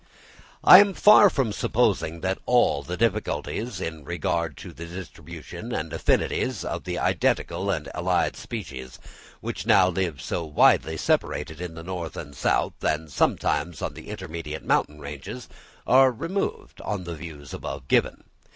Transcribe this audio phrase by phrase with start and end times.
[0.63, 5.93] I am far from supposing that all the difficulties in regard to the distribution and
[5.93, 8.97] affinities of the identical and allied species,
[9.41, 14.09] which now live so widely separated in the north and south, and sometimes on the
[14.09, 15.47] intermediate mountain ranges,
[15.85, 18.23] are removed on the views above given.